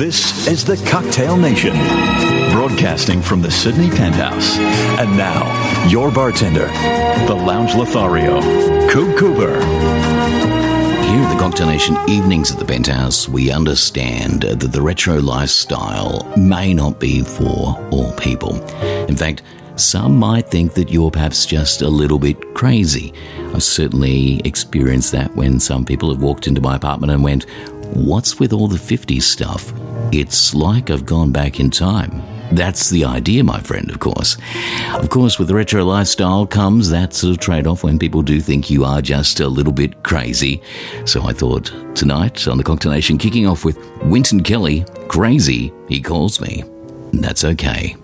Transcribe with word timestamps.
This 0.00 0.46
is 0.48 0.64
the 0.64 0.78
Cocktail 0.88 1.36
Nation, 1.36 1.74
broadcasting 2.52 3.20
from 3.20 3.42
the 3.42 3.50
Sydney 3.50 3.90
Penthouse. 3.90 4.56
And 4.98 5.14
now, 5.14 5.86
your 5.88 6.10
bartender, 6.10 6.68
the 7.26 7.34
Lounge 7.34 7.74
Lothario, 7.74 8.40
Coop 8.88 9.18
Cooper. 9.18 9.62
Here 9.62 11.20
at 11.20 11.34
the 11.34 11.38
Cocktail 11.38 11.66
Nation 11.66 11.98
evenings 12.08 12.50
at 12.50 12.58
the 12.58 12.64
Penthouse, 12.64 13.28
we 13.28 13.50
understand 13.50 14.40
that 14.40 14.72
the 14.72 14.80
retro 14.80 15.20
lifestyle 15.20 16.32
may 16.34 16.72
not 16.72 16.98
be 16.98 17.20
for 17.20 17.78
all 17.90 18.10
people. 18.14 18.54
In 19.06 19.16
fact, 19.18 19.42
some 19.76 20.18
might 20.18 20.48
think 20.48 20.72
that 20.74 20.90
you're 20.90 21.10
perhaps 21.10 21.44
just 21.44 21.82
a 21.82 21.88
little 21.90 22.18
bit 22.18 22.54
crazy. 22.54 23.12
I've 23.52 23.62
certainly 23.62 24.40
experienced 24.46 25.12
that 25.12 25.36
when 25.36 25.60
some 25.60 25.84
people 25.84 26.10
have 26.10 26.22
walked 26.22 26.46
into 26.46 26.62
my 26.62 26.76
apartment 26.76 27.12
and 27.12 27.22
went, 27.22 27.44
What's 27.94 28.38
with 28.38 28.52
all 28.52 28.68
the 28.68 28.78
50s 28.78 29.22
stuff? 29.22 29.72
It's 30.12 30.54
like 30.54 30.90
I've 30.90 31.06
gone 31.06 31.32
back 31.32 31.60
in 31.60 31.70
time. 31.70 32.22
That's 32.52 32.90
the 32.90 33.04
idea, 33.04 33.44
my 33.44 33.60
friend, 33.60 33.88
of 33.90 34.00
course. 34.00 34.36
Of 34.94 35.08
course, 35.08 35.38
with 35.38 35.46
the 35.46 35.54
retro 35.54 35.84
lifestyle 35.84 36.46
comes 36.46 36.90
that 36.90 37.14
sort 37.14 37.32
of 37.32 37.38
trade 37.40 37.66
off 37.66 37.84
when 37.84 37.98
people 37.98 38.22
do 38.22 38.40
think 38.40 38.70
you 38.70 38.84
are 38.84 39.00
just 39.00 39.38
a 39.38 39.46
little 39.46 39.72
bit 39.72 40.02
crazy. 40.02 40.60
So 41.04 41.22
I 41.22 41.32
thought 41.32 41.72
tonight 41.94 42.48
on 42.48 42.58
the 42.58 42.64
Cocktail 42.64 42.90
Nation, 42.92 43.18
kicking 43.18 43.46
off 43.46 43.64
with 43.64 43.78
Wynton 44.02 44.42
Kelly, 44.42 44.84
Crazy, 45.10 45.72
he 45.88 46.00
calls 46.00 46.40
me. 46.40 46.62
That's 47.12 47.44
okay. 47.44 47.96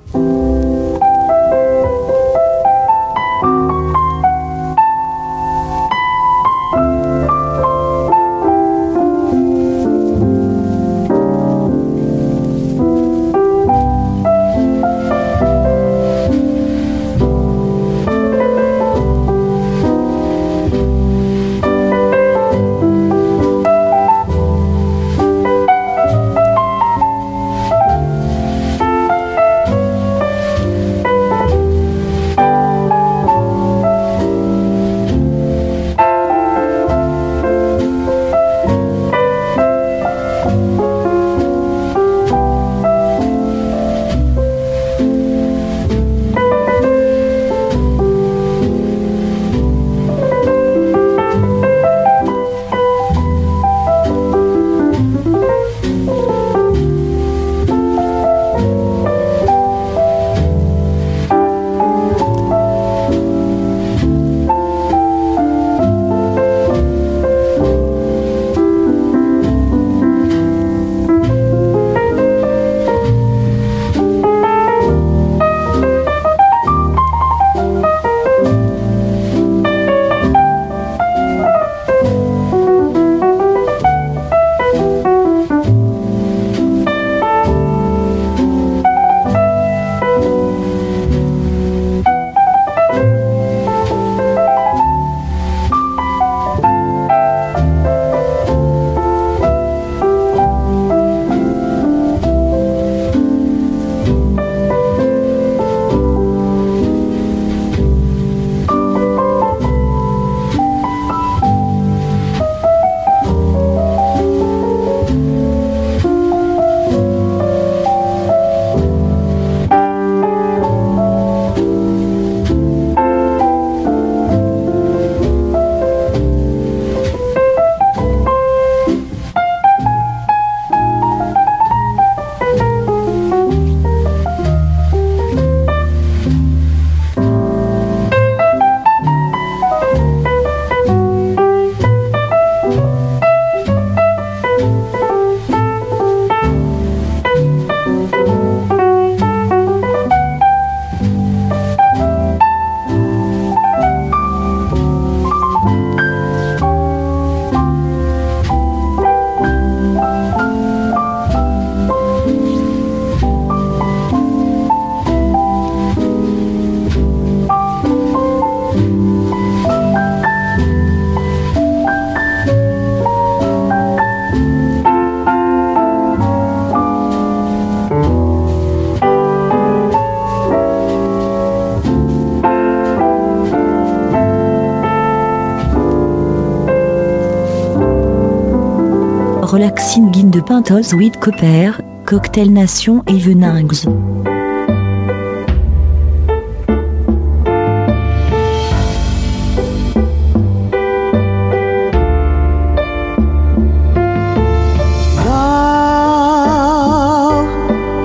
Relaxing 189.56 190.11
Guine 190.12 190.31
de 190.31 190.43
Pintos 190.43 190.93
with 190.93 191.19
Copper, 191.19 191.72
Cocktail 192.05 192.50
Nation 192.50 193.03
Evenings. 193.09 193.84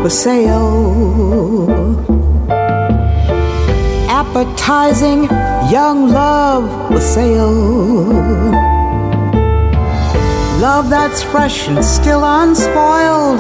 For 0.01 0.09
sale. 0.09 1.67
Appetizing 4.09 5.23
young 5.69 6.13
love 6.13 6.87
for 6.87 7.01
sale. 7.01 8.70
Love 10.61 10.91
that's 10.91 11.23
fresh 11.23 11.67
and 11.67 11.83
still 11.83 12.23
unspoiled. 12.23 13.39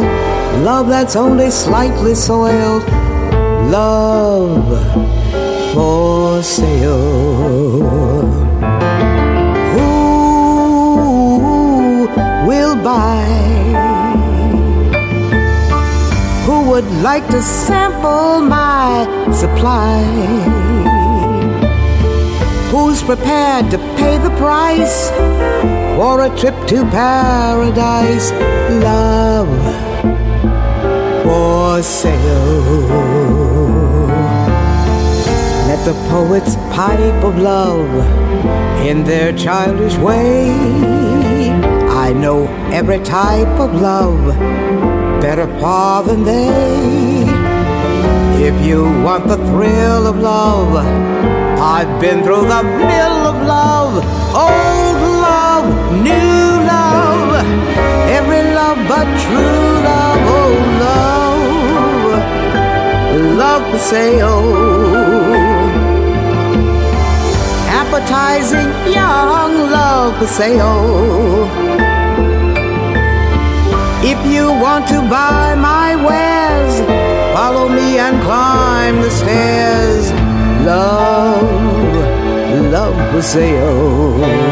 Love 0.65 0.87
that's 0.87 1.15
only 1.15 1.51
slightly 1.51 2.15
soiled. 2.15 2.81
Love 3.69 4.65
for 5.71 6.41
sale. 6.41 8.25
Who 9.73 10.87
will 12.47 12.75
buy? 12.83 13.27
Who 16.47 16.69
would 16.71 16.91
like 17.03 17.27
to 17.27 17.39
sample 17.43 18.41
my 18.41 19.05
supply? 19.31 20.70
Who's 22.91 23.03
prepared 23.03 23.71
to 23.71 23.77
pay 23.95 24.17
the 24.17 24.31
price? 24.31 25.11
for 25.95 26.19
a 26.25 26.29
trip 26.37 26.55
to 26.67 26.83
paradise. 26.91 28.31
Love 28.83 29.47
for 31.23 31.81
sale. 31.81 32.81
Let 35.69 35.85
the 35.85 35.93
poets 36.09 36.55
pipe 36.75 37.23
of 37.23 37.37
love 37.37 37.91
in 38.85 39.05
their 39.05 39.31
childish 39.37 39.95
way. 39.95 40.49
I 42.05 42.11
know 42.11 42.47
every 42.73 42.99
type 42.99 43.55
of 43.57 43.73
love 43.79 44.21
better 45.21 45.47
far 45.61 46.03
than 46.03 46.23
they. 46.25 47.23
If 48.49 48.65
you 48.65 48.83
want 49.01 49.29
the 49.29 49.37
thrill 49.37 50.07
of 50.07 50.17
love, 50.17 51.40
I've 51.63 52.01
been 52.01 52.23
through 52.23 52.47
the 52.47 52.63
mill 52.63 53.17
of 53.31 53.37
love, 53.45 53.93
old 54.33 54.97
love, 55.21 55.67
new 55.93 56.65
love, 56.65 57.45
every 58.09 58.41
love 58.59 58.79
but 58.89 59.05
true 59.25 59.69
love, 59.89 60.21
oh 60.39 60.53
love, 60.81 62.17
love 63.37 63.63
for 63.71 63.77
sale. 63.77 64.41
Oh. 64.43 65.21
Appetizing 67.81 68.71
young 68.91 69.53
love 69.69 70.17
for 70.17 70.25
sale. 70.25 70.61
Oh. 70.65 71.45
If 74.03 74.17
you 74.25 74.47
want 74.47 74.87
to 74.87 74.99
buy 75.01 75.53
my 75.53 75.95
wares, 75.95 76.81
follow 77.35 77.69
me 77.69 77.99
and 77.99 78.19
climb 78.23 78.95
the 78.99 79.11
stairs. 79.11 80.11
Love, 80.65 81.20
love 83.13 84.50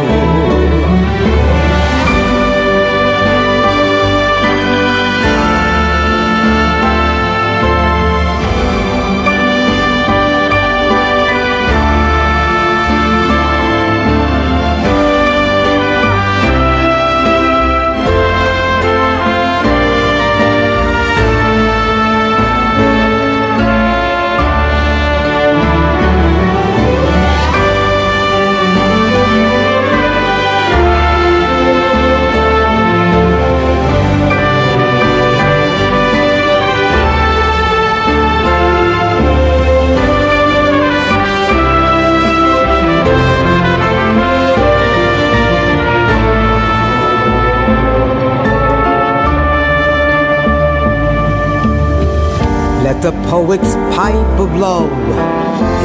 The 53.01 53.11
poets 53.29 53.75
pipe 53.95 54.39
of 54.39 54.53
love 54.57 54.91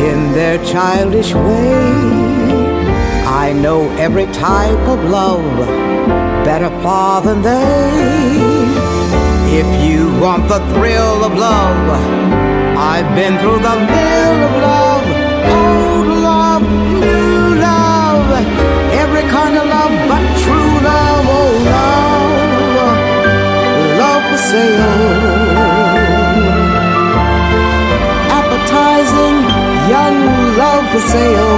in 0.03 0.33
their 0.33 0.59
childish 0.65 1.33
way. 1.33 1.73
I 3.25 3.53
know 3.53 3.89
every 3.99 4.27
type 4.33 4.89
of 4.89 4.99
love 5.05 5.45
better 6.45 6.71
far 6.83 7.23
than 7.23 7.41
they. 7.41 8.35
If 9.61 9.69
you 9.87 10.11
want 10.21 10.49
the 10.49 10.59
thrill 10.75 11.25
of 11.25 11.35
love, 11.39 11.89
I've 12.77 13.15
been 13.15 13.39
through 13.39 13.61
the 13.61 13.77
mill 13.95 14.39
of 14.49 14.55
love, 14.69 15.07
old 15.55 16.09
love, 16.29 16.63
new 16.63 17.55
love, 17.63 18.27
every 19.03 19.23
kind 19.31 19.57
of 19.57 19.65
love 19.69 19.95
but 20.11 20.25
true 20.43 20.75
love, 20.91 21.27
oh 21.39 21.53
love, 22.75 22.99
love 24.01 24.23
for 24.33 24.39
sale. 24.51 25.54
Young 29.95 30.19
love 30.63 30.87
for 30.93 31.03
sale. 31.15 31.57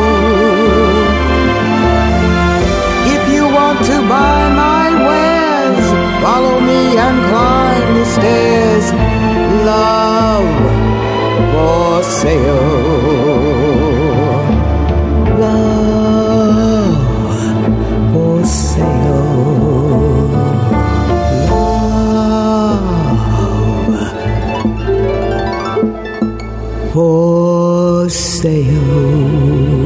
If 3.15 3.23
you 3.35 3.45
want 3.59 3.79
to 3.91 3.97
buy 4.15 4.41
my 4.65 4.87
wares, 5.09 5.87
follow 6.25 6.57
me 6.71 6.83
and 7.07 7.17
climb 7.31 7.89
the 7.99 8.07
stairs. 8.17 8.87
Love 9.73 10.53
for 11.53 12.03
sale. 12.21 13.66
For 26.97 28.09
sale. 28.09 29.86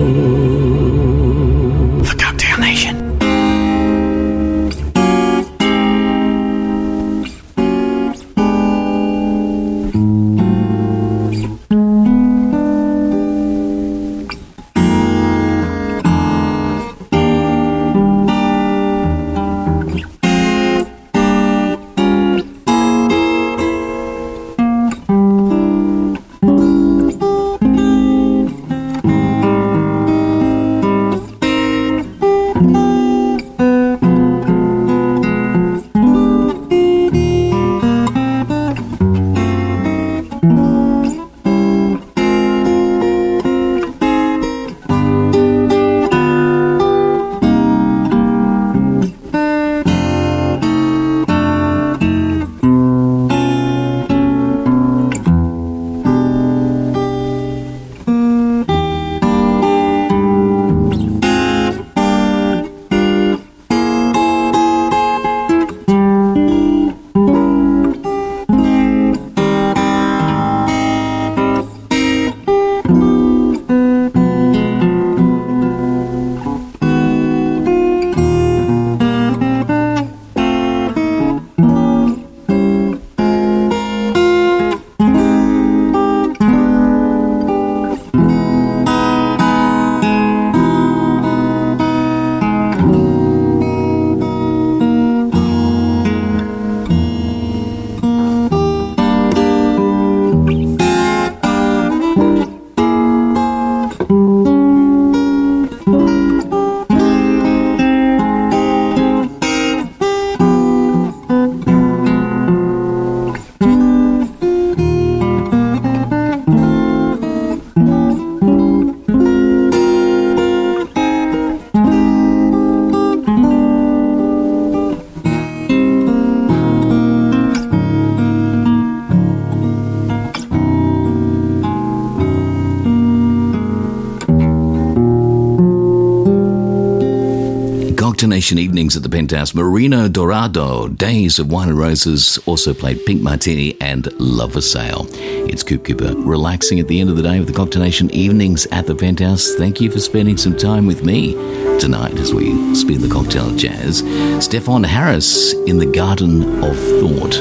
Evenings 138.41 138.97
at 138.97 139.03
the 139.03 139.09
Penthouse, 139.11 139.55
Marino 139.55 140.09
Dorado, 140.09 140.89
Days 140.89 141.39
of 141.39 141.53
Wine 141.53 141.69
and 141.69 141.79
Roses, 141.79 142.39
also 142.47 142.73
played 142.73 143.05
Pink 143.05 143.21
Martini 143.21 143.77
and 143.83 144.11
Love 144.19 144.55
for 144.55 144.63
Sale. 144.63 145.07
It's 145.13 145.63
Coop 145.63 145.85
Cooper, 145.85 146.15
relaxing 146.17 146.81
at 146.81 146.89
the 146.89 147.03
end 147.03 147.11
of 147.11 147.17
the 147.17 147.23
day 147.23 147.39
with 147.39 147.49
the 147.49 147.55
Cocktail 147.55 147.85
evenings 147.85 148.65
at 148.73 148.87
the 148.87 148.95
Penthouse. 148.95 149.55
Thank 149.57 149.79
you 149.79 149.91
for 149.91 150.01
spending 150.01 150.39
some 150.39 150.57
time 150.57 150.87
with 150.87 151.05
me 151.05 151.35
tonight 151.79 152.15
as 152.15 152.33
we 152.33 152.75
spin 152.75 153.03
the 153.03 153.11
cocktail 153.13 153.55
jazz. 153.57 154.01
Stefon 154.41 154.87
Harris 154.87 155.53
in 155.67 155.77
the 155.77 155.85
Garden 155.85 156.65
of 156.65 156.79
Thought. 156.79 157.37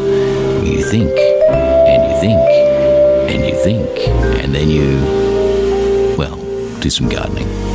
You 0.65 0.83
think, 0.83 1.17
and 1.17 2.11
you 2.11 2.19
think, 2.19 2.49
and 3.31 3.45
you 3.45 3.63
think, 3.63 4.09
and 4.43 4.53
then 4.53 4.69
you, 4.69 6.17
well, 6.17 6.35
do 6.81 6.89
some 6.89 7.07
gardening. 7.07 7.68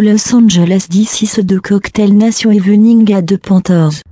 Los 0.00 0.34
Angeles 0.34 0.88
DC 0.88 1.40
de 1.40 1.58
Cocktail 1.58 2.16
Nation 2.16 2.50
Evening 2.50 3.14
à 3.14 3.22
deux 3.22 3.38
Panthers. 3.38 4.02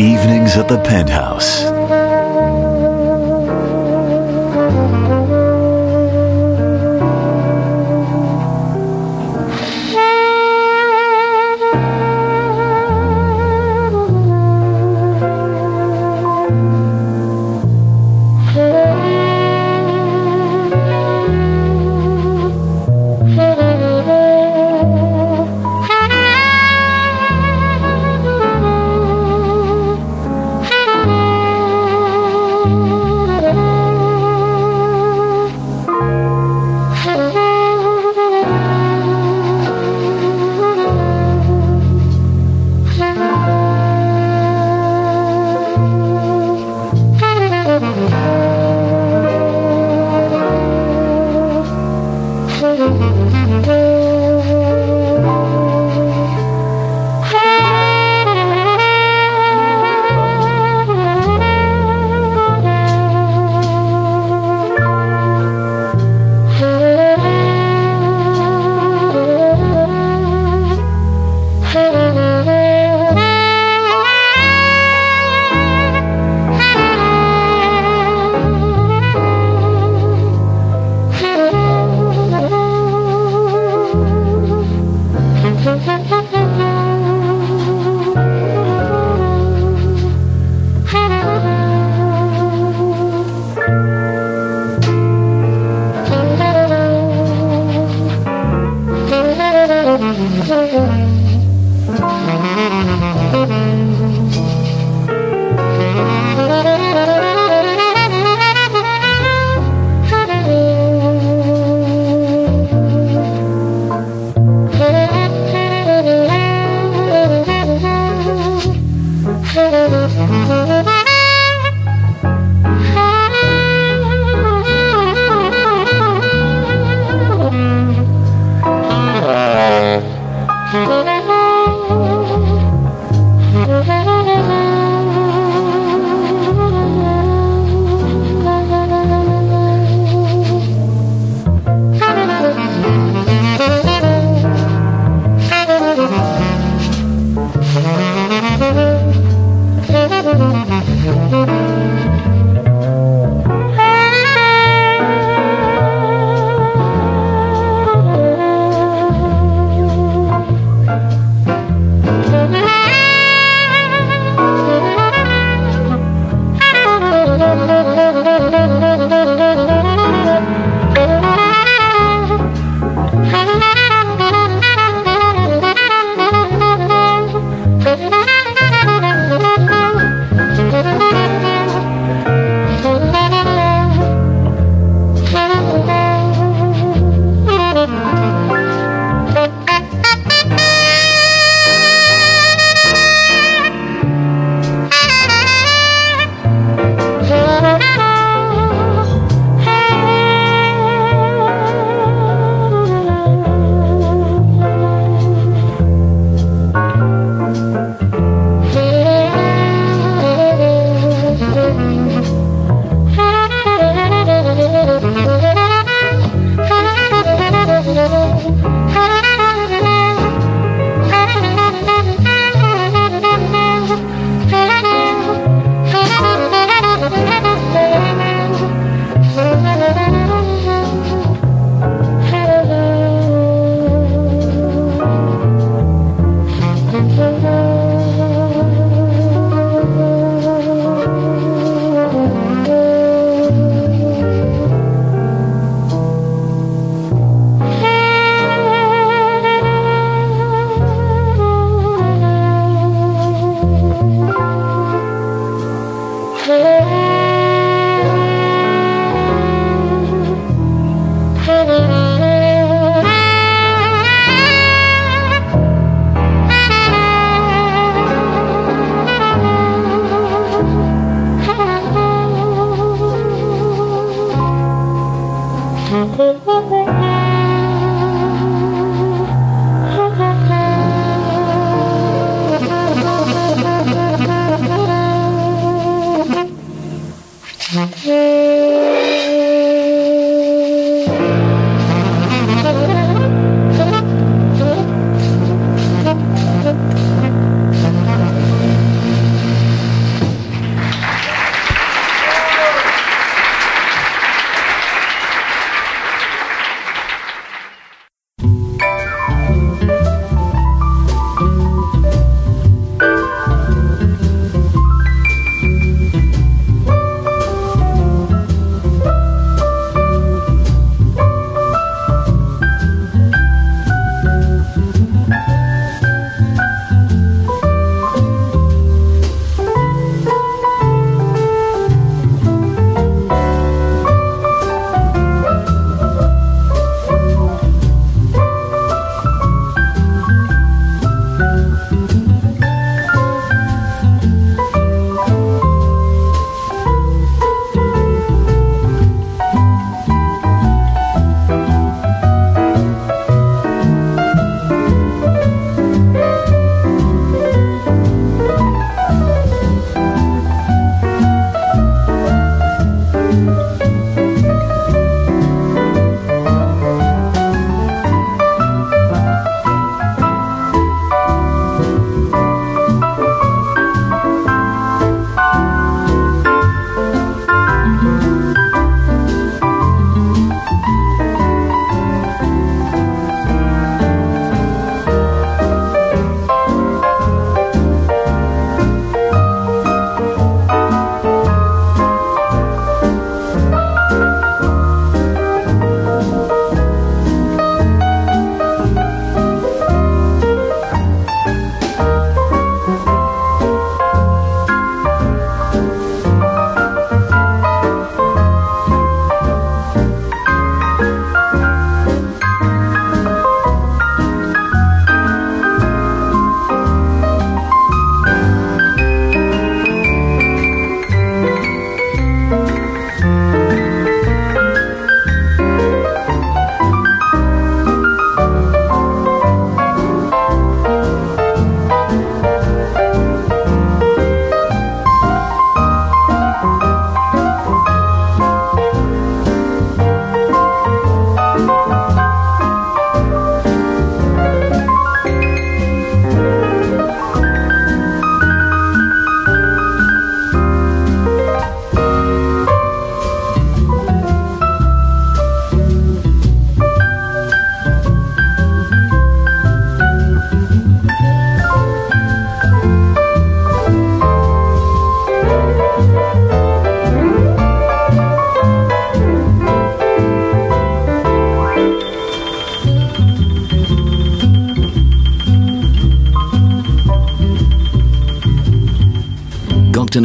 Evenings 0.00 0.56
at 0.56 0.68
the 0.68 0.78
Penthouse. 0.78 1.67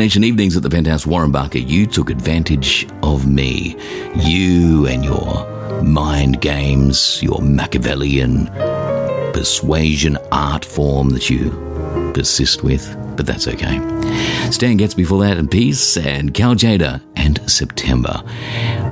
Nation 0.04 0.26
evenings 0.26 0.58
at 0.58 0.64
the 0.64 0.70
Penthouse, 0.70 1.08
Warren 1.08 1.32
Barker, 1.32 1.60
you 1.60 1.88
took 1.88 2.10
advantage 2.10 2.86
of 3.04 3.26
me. 3.26 3.78
You 4.18 4.86
and 4.86 5.02
your 5.02 5.82
mind 5.82 6.42
games, 6.42 7.24
your 7.24 7.42
Machiavellian 7.42 8.48
persuasion 9.32 10.18
art 10.30 10.66
form 10.66 11.12
that 11.12 11.30
you 11.30 11.52
persist 12.14 12.66
with, 12.66 12.94
but 13.16 13.26
that's 13.26 13.48
okay. 13.48 13.80
Stan 14.52 14.76
Getz 14.76 14.94
before 14.94 15.22
that, 15.22 15.38
and 15.38 15.50
Peace, 15.50 15.96
and 15.96 16.34
Cal 16.34 16.54
Tjader, 16.54 17.02
and 17.16 17.40
September. 17.50 18.22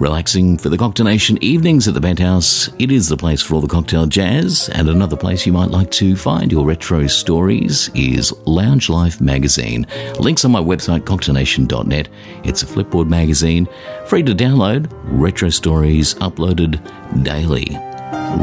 Relaxing 0.02 0.58
for 0.58 0.70
the 0.70 0.80
Cocktail 0.80 1.06
Nation 1.06 1.38
evenings 1.44 1.88
at 1.88 1.94
the 1.94 2.02
Penthouse. 2.02 2.72
It 2.80 2.92
is 2.92 3.08
the 3.08 3.16
place 3.16 3.40
for 3.40 3.54
all 3.54 3.62
the 3.62 3.68
cocktail 3.68 4.08
jazz, 4.08 4.68
and 4.70 4.90
another 4.90 5.16
place 5.16 5.46
you 5.46 5.54
might 5.54 5.70
like 5.70 5.92
to 5.92 6.16
find 6.16 6.52
your 6.52 6.66
retro 6.66 7.06
stories 7.06 7.92
is 7.94 8.34
Lounge 8.48 8.90
Life 8.90 9.22
magazine. 9.22 9.86
Links 10.18 10.44
on 10.44 10.50
my 10.50 10.60
website, 10.60 11.02
cocktailnation.net. 11.02 12.10
It's 12.44 12.64
a 12.64 12.66
flipboard 12.66 13.10
magazine, 13.10 13.68
free 14.08 14.24
to 14.24 14.34
download, 14.34 14.90
retro 15.04 15.50
stories 15.50 16.16
uploaded 16.16 16.82
daily. 17.24 17.68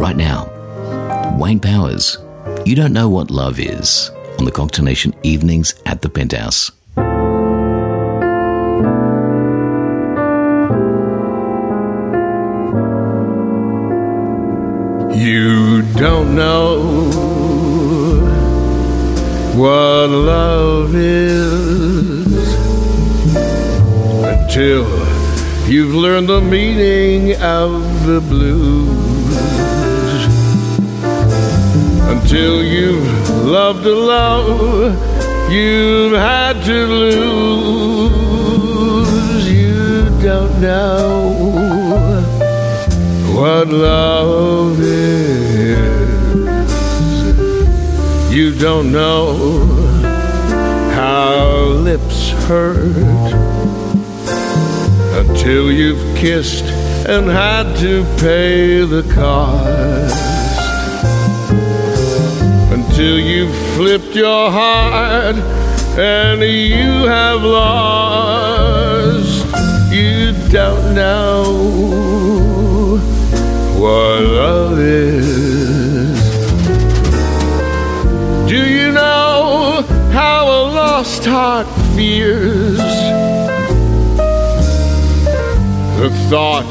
Right 0.01 0.17
now, 0.17 0.47
Wayne 1.41 1.59
Powers, 1.59 2.19
You 2.67 2.77
Don't 2.77 2.93
Know 2.93 3.09
What 3.09 3.33
Love 3.33 3.59
Is, 3.59 4.13
on 4.39 4.45
the 4.45 4.53
Cocktail 4.53 4.85
Nation 4.85 5.13
evenings 5.25 5.75
at 5.87 6.03
the 6.03 6.09
Penthouse. 6.09 6.71
Don't 15.99 16.35
know 16.37 16.81
what 19.57 20.09
love 20.09 20.95
is 20.95 22.55
until 24.23 24.87
you've 25.69 25.95
learned 25.95 26.29
the 26.29 26.41
meaning 26.41 27.35
of 27.43 28.07
the 28.07 28.21
blues. 28.21 28.97
Until 32.15 32.63
you've 32.63 33.31
loved 33.45 33.85
a 33.85 33.95
love 33.95 34.95
you've 35.51 36.13
had 36.13 36.63
to 36.65 36.87
lose. 36.87 38.19
You 39.51 40.05
don't 40.21 40.61
know 40.61 41.33
what 43.35 43.69
love 43.69 44.81
is. 44.81 45.28
You 48.39 48.55
don't 48.55 48.93
know 48.93 49.35
how 50.95 51.59
lips 51.89 52.31
hurt 52.47 52.95
until 55.19 55.73
you've 55.73 56.17
kissed 56.17 56.63
and 57.09 57.27
had 57.27 57.77
to 57.79 58.05
pay 58.21 58.85
the 58.85 59.03
cost. 59.13 60.15
Until 62.73 63.19
you've 63.19 63.57
flipped 63.75 64.15
your 64.15 64.53
heart 64.53 65.35
and 65.99 66.41
you 66.41 67.09
have 67.09 67.43
lost. 67.43 69.47
You 69.93 70.31
don't 70.49 70.95
know 70.95 73.01
what 73.81 74.23
love 74.23 74.79
is. 74.79 75.68
Heart 81.29 81.67
fears? 81.95 82.79
The 86.01 86.11
thought 86.31 86.71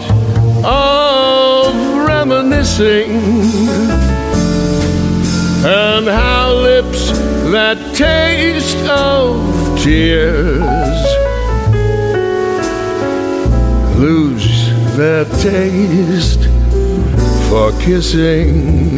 of 0.65 1.75
reminiscing 2.07 3.11
and 5.65 6.07
how 6.07 6.53
lips 6.53 7.11
that 7.51 7.77
taste 7.95 8.77
of 8.87 9.79
tears 9.79 11.07
lose 13.97 14.71
their 14.97 15.25
taste 15.41 16.43
for 17.49 17.71
kissing. 17.79 18.97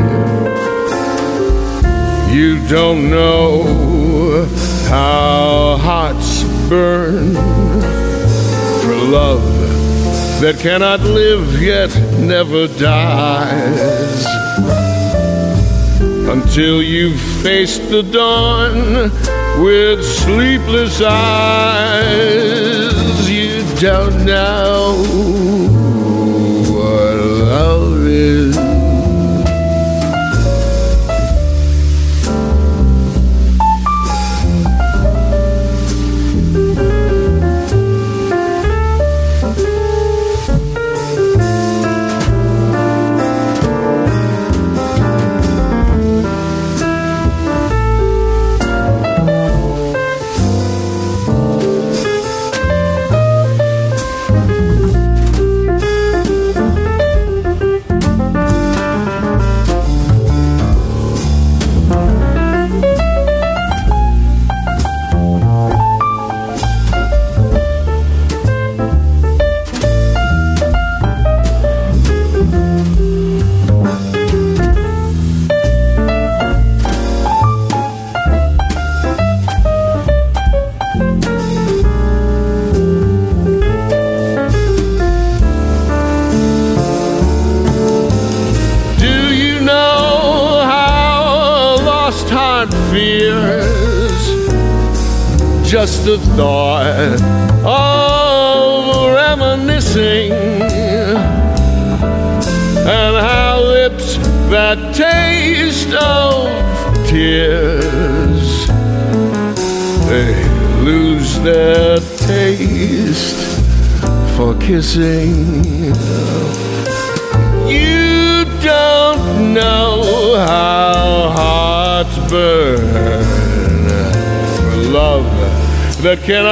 You 2.34 2.68
don't 2.68 3.10
know 3.10 4.69
how 4.90 5.78
hearts 5.78 6.44
burn 6.68 7.36
for 8.82 8.96
love 8.96 9.44
that 10.42 10.58
cannot 10.60 11.00
live 11.02 11.62
yet 11.62 11.96
never 12.18 12.68
dies 12.80 14.26
until 16.28 16.82
you've 16.82 17.22
faced 17.44 17.88
the 17.90 18.02
dawn 18.02 19.12
with 19.64 20.04
sleepless 20.04 21.02
eyes. 21.02 22.10
You 23.30 23.64
don't 23.80 24.26
know 24.26 25.69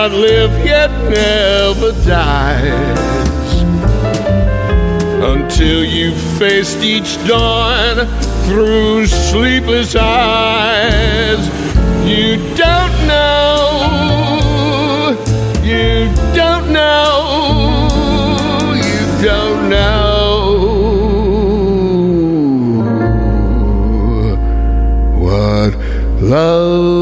live 0.10 0.66
yet 0.66 0.92
never 1.10 1.92
dies. 2.06 2.98
Until 5.34 5.84
you've 5.84 6.22
faced 6.38 6.84
each 6.84 7.18
dawn 7.28 8.08
through 8.46 9.08
sleepless 9.08 9.96
eyes, 9.96 11.48
you 12.06 12.38
don't 12.56 13.08
know, 13.08 13.68
you 15.64 16.10
don't 16.36 16.72
know, 16.72 17.98
you 18.76 19.24
don't 19.26 19.70
know 19.70 20.08
what 25.20 25.74
love 26.22 26.97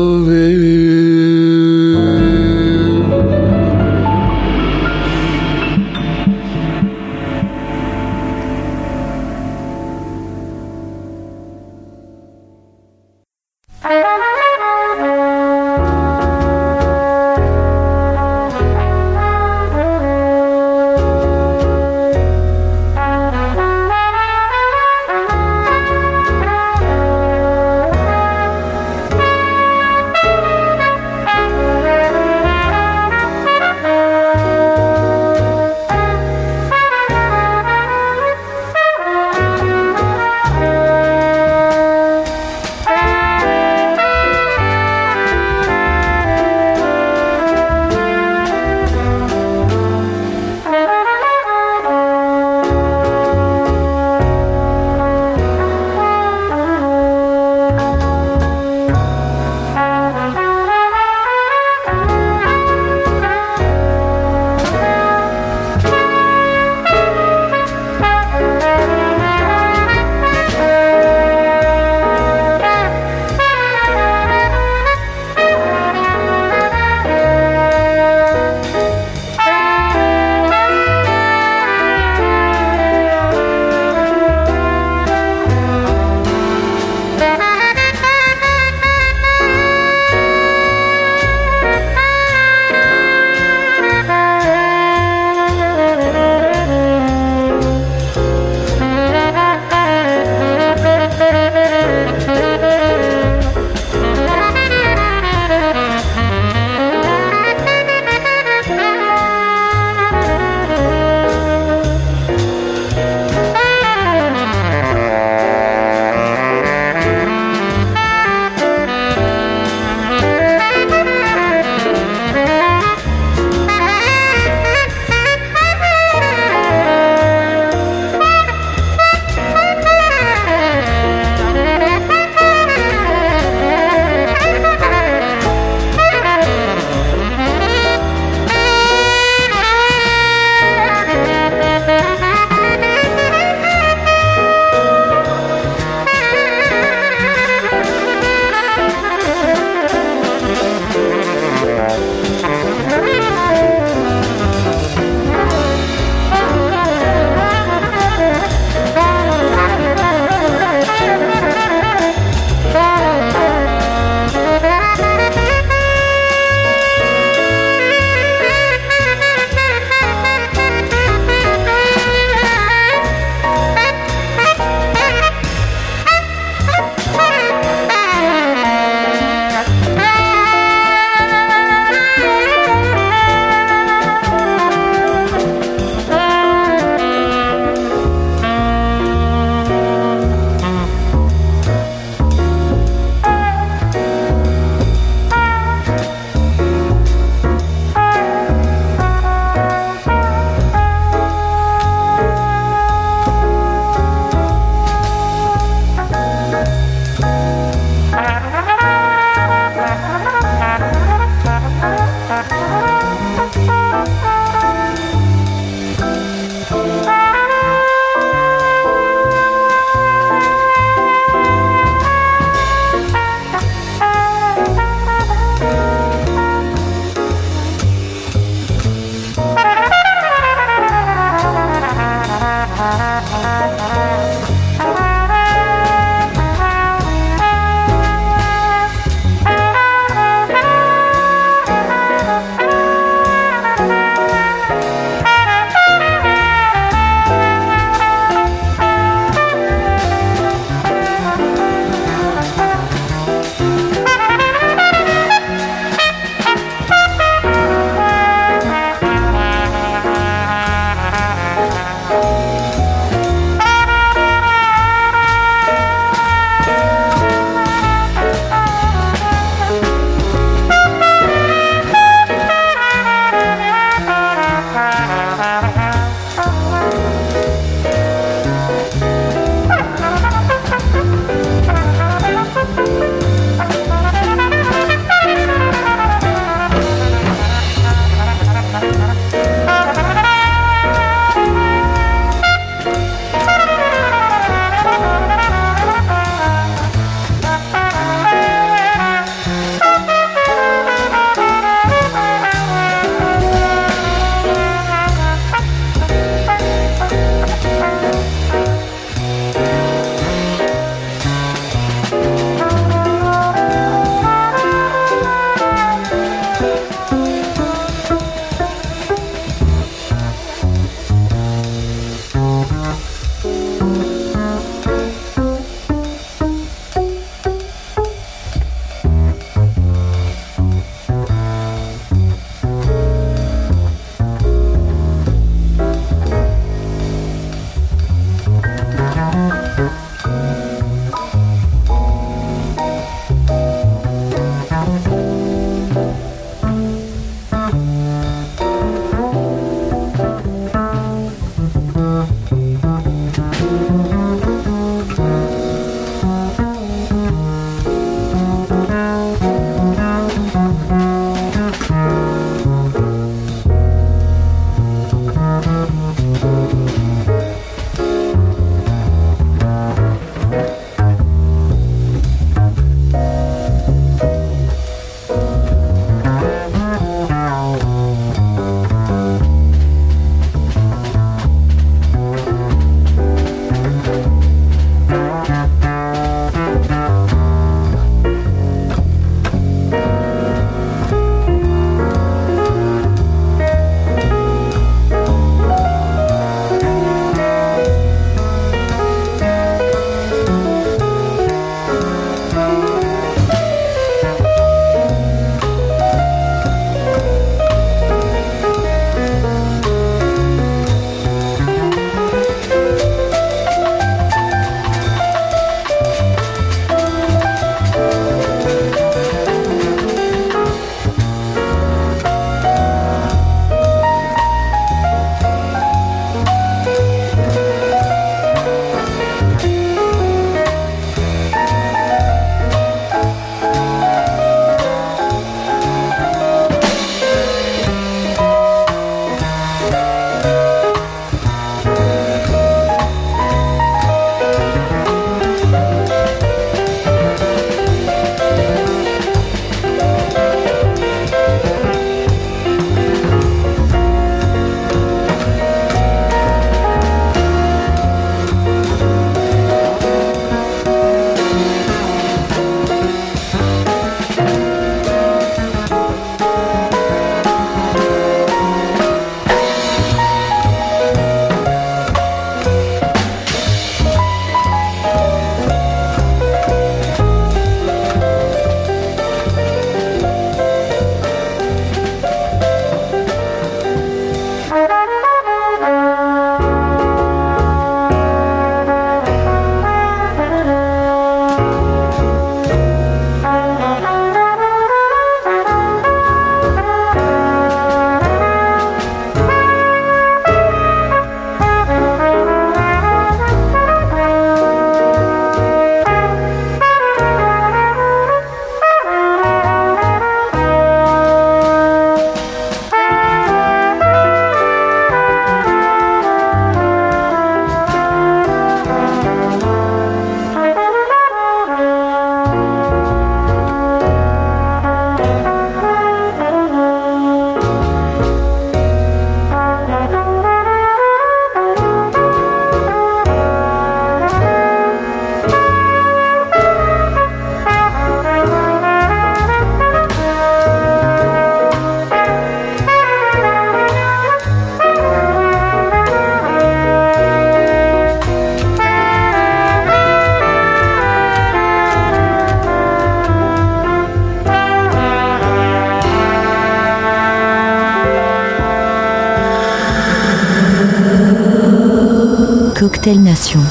telle 563.06 563.20
nation. 563.20 563.62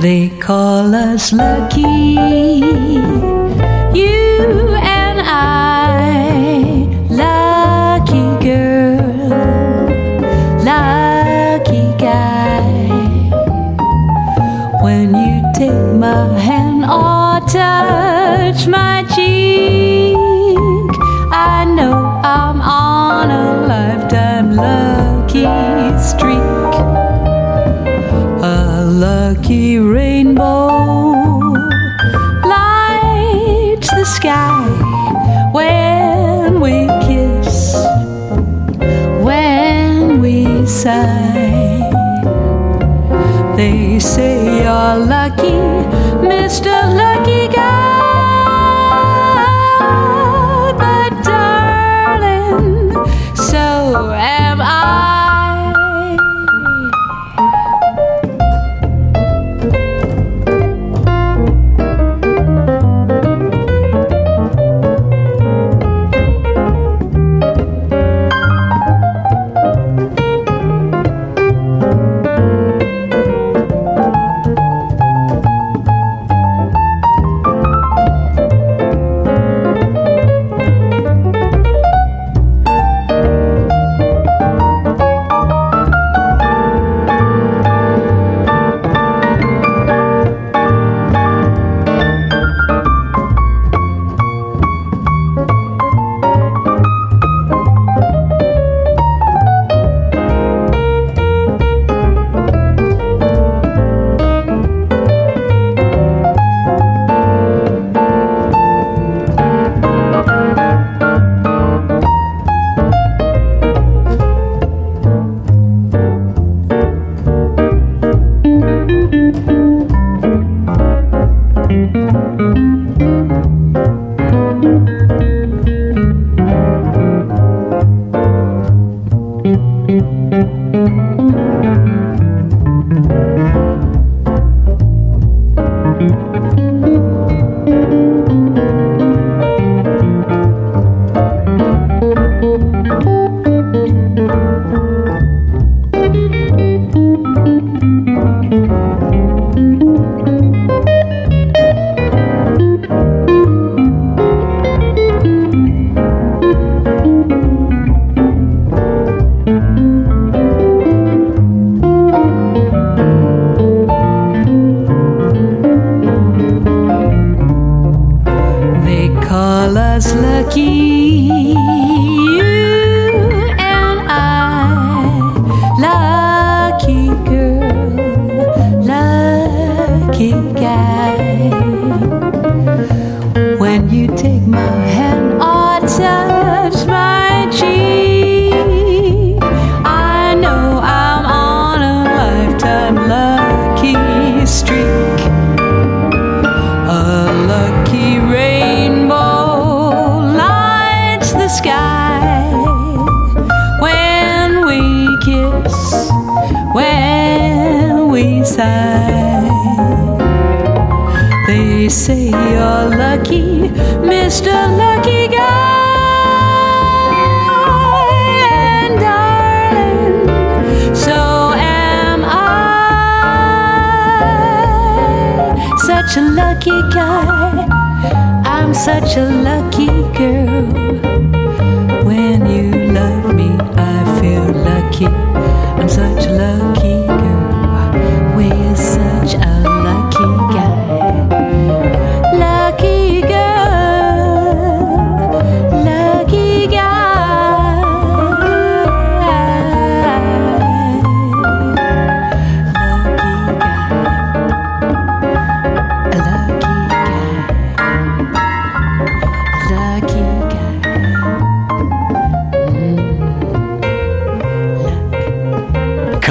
They 0.00 0.28
call 0.38 0.94
us 0.94 1.32
lucky. 1.32 3.35
touch 18.56 18.85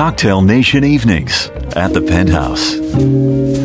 Cocktail 0.06 0.44
Nation 0.44 0.84
evenings 0.84 1.48
at 1.76 1.92
the 1.94 2.00
Penthouse. 2.00 3.65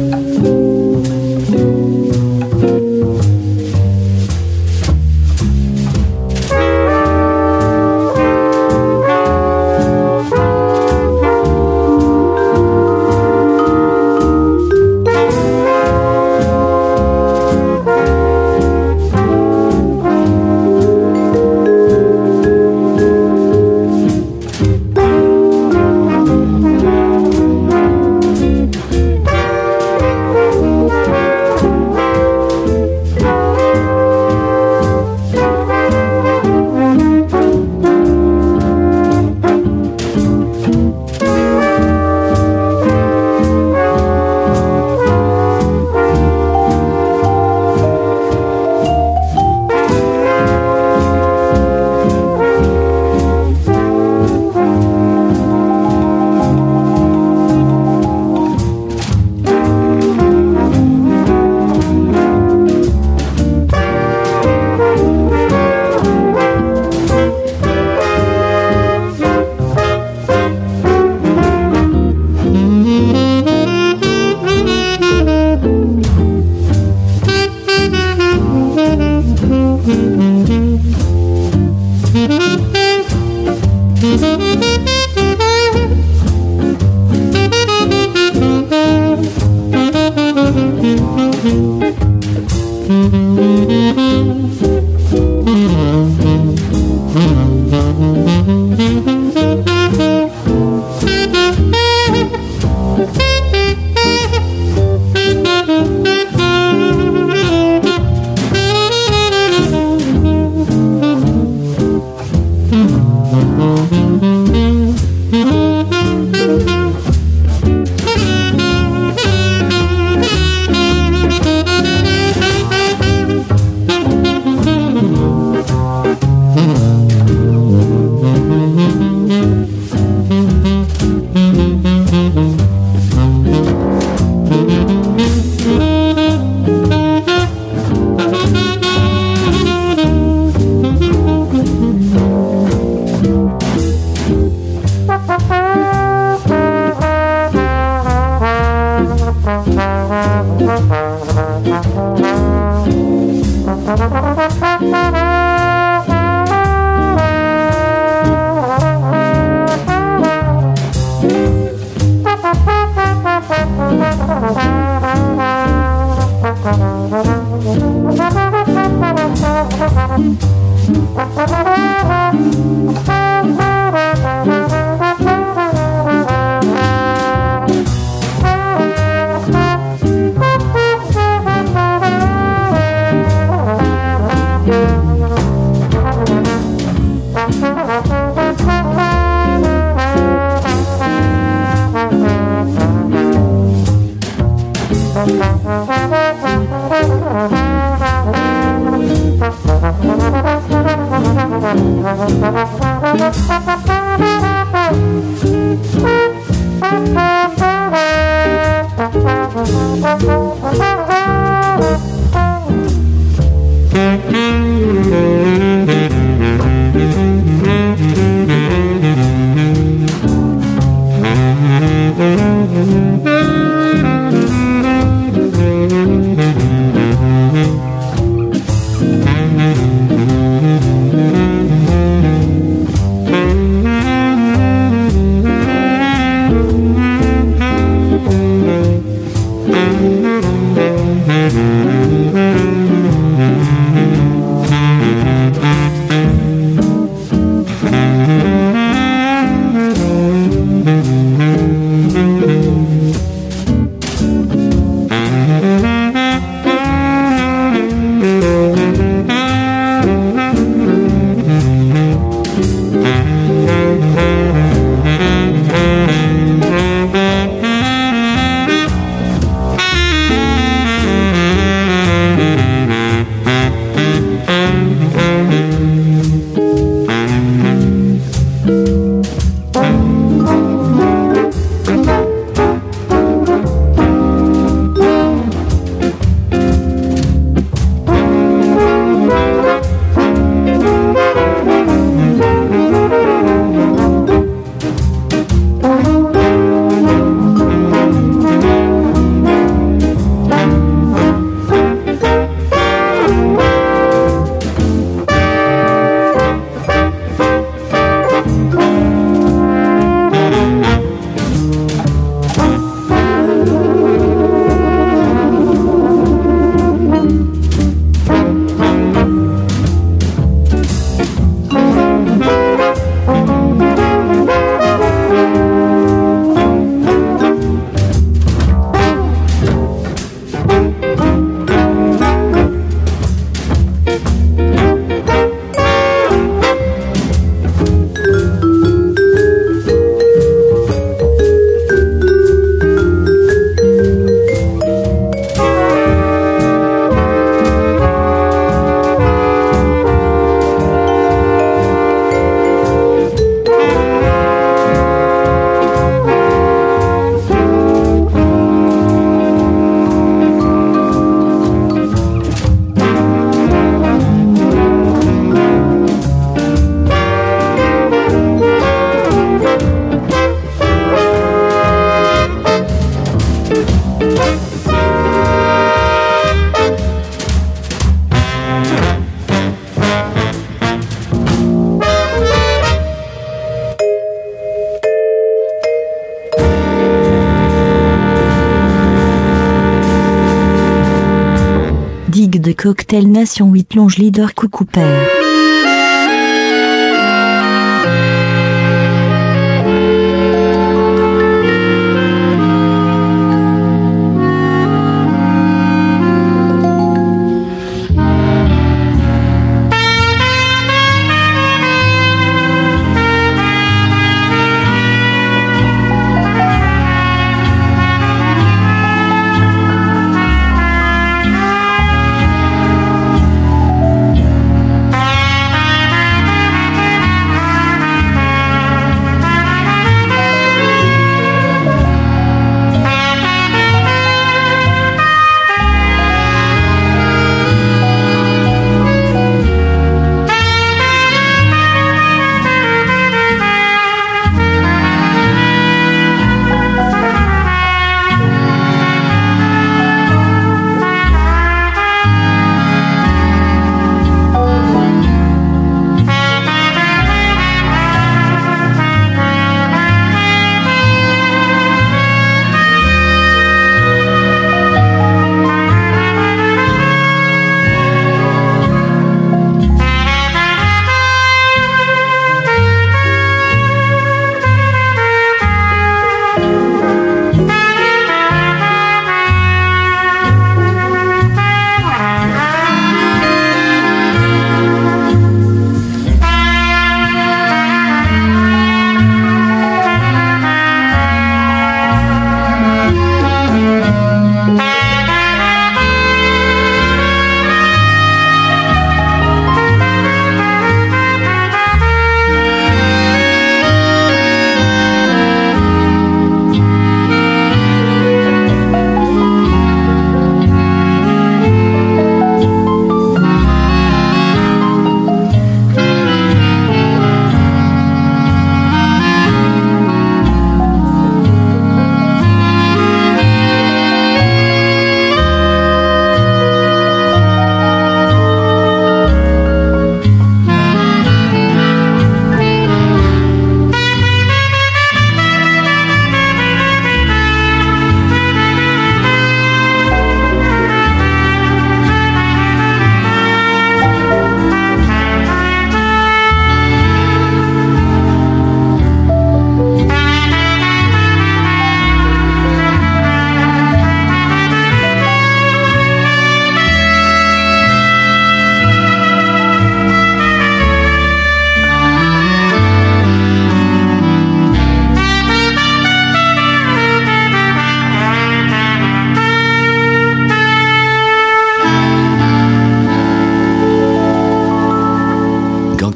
Cocktail 392.83 393.28
Nation 393.28 393.70
8 393.70 393.95
Longe 393.95 394.16
Leader 394.16 394.55
Coucou 394.55 394.87
Père. 394.87 395.39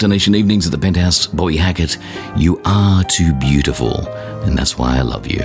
Cocktail 0.05 0.37
evenings 0.37 0.67
at 0.67 0.73
the 0.73 0.79
Penthouse. 0.79 1.27
Bobby 1.27 1.57
Hackett, 1.57 1.97
you 2.37 2.61
are 2.67 3.03
too 3.05 3.33
beautiful, 3.33 4.07
and 4.43 4.57
that's 4.57 4.77
why 4.77 4.99
I 4.99 5.01
love 5.01 5.27
you. 5.27 5.41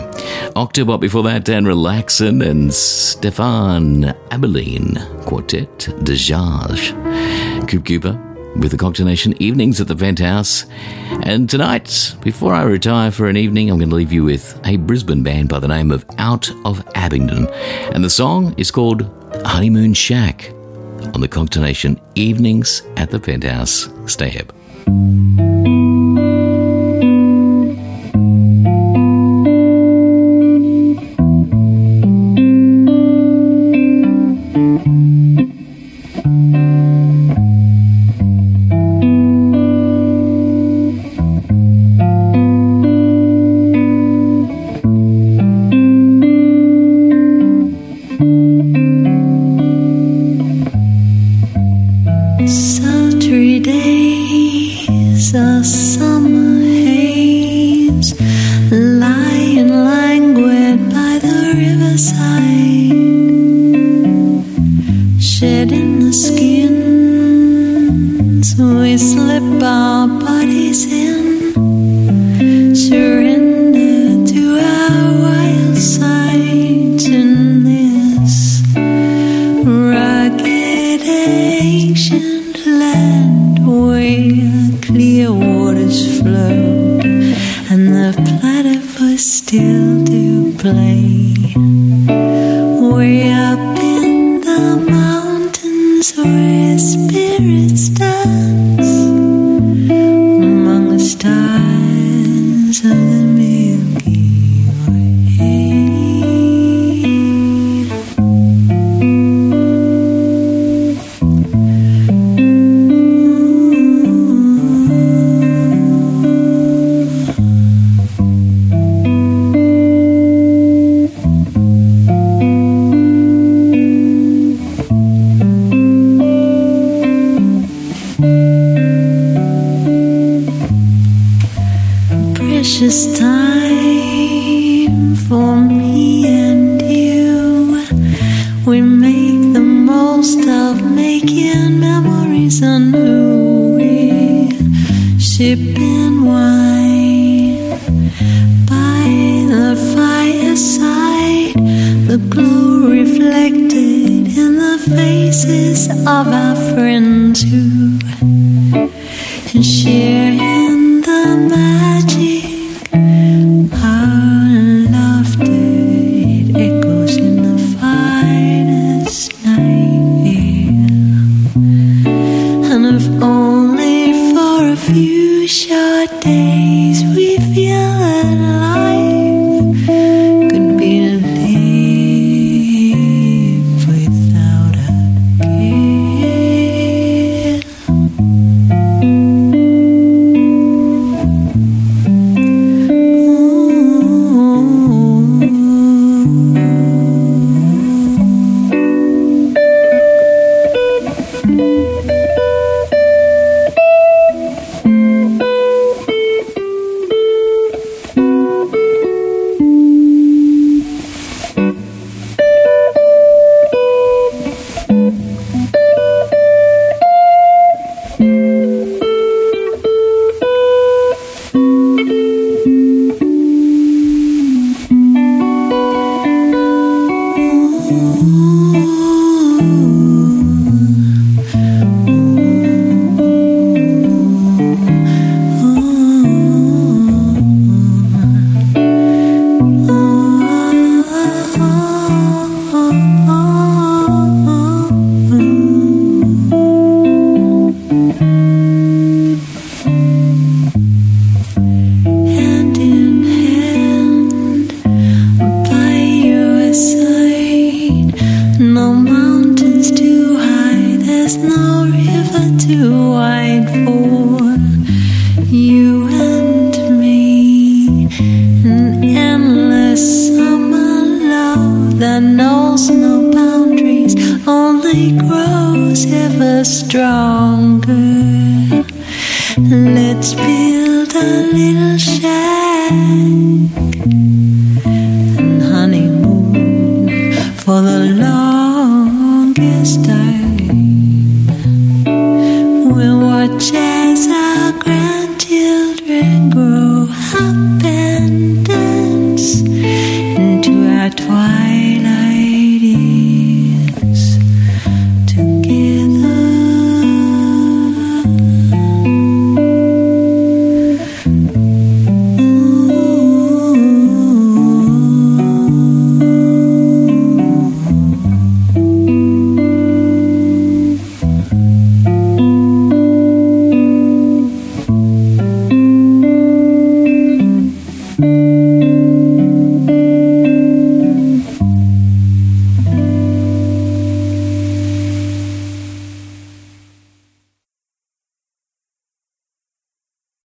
October 0.57 0.97
before 0.97 1.23
that, 1.23 1.45
Dan 1.45 1.63
Relaxin 1.63 2.45
and 2.45 2.69
Steffan 2.69 4.13
Abeleen 4.29 4.97
Quartet 5.25 5.79
Dégagé. 6.03 7.69
Coop 7.69 7.85
Cooper 7.85 8.19
with 8.57 8.71
the 8.71 8.77
Cocktail 8.77 9.05
Nation 9.05 9.33
evenings 9.41 9.79
at 9.79 9.87
the 9.87 9.95
Penthouse. 9.95 10.65
And 11.23 11.49
tonight, 11.49 12.15
before 12.21 12.53
I 12.53 12.63
retire 12.63 13.11
for 13.11 13.27
an 13.27 13.37
evening, 13.37 13.69
I'm 13.69 13.77
going 13.77 13.89
to 13.89 13.95
leave 13.95 14.11
you 14.11 14.25
with 14.25 14.59
a 14.65 14.75
Brisbane 14.75 15.23
band 15.23 15.47
by 15.47 15.59
the 15.59 15.69
name 15.69 15.89
of 15.89 16.05
Out 16.17 16.51
of 16.65 16.85
Abingdon. 16.95 17.47
And 17.93 18.03
the 18.03 18.09
song 18.09 18.53
is 18.57 18.71
called 18.71 19.09
Honeymoon 19.45 19.93
Shack 19.93 20.53
on 21.13 21.21
the 21.21 21.27
Cocktail 21.27 21.63
Nation 21.63 21.99
evenings 22.15 22.81
at 22.97 23.09
the 23.09 23.19
Penthouse. 23.19 23.89
Stay 24.05 24.29
hip. 24.29 24.53